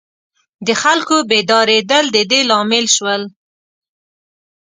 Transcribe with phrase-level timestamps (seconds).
[0.67, 3.21] د خلکو بیدارېدل د دې لامل شول.